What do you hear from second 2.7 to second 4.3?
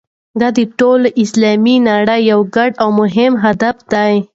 او مهم هدف دی.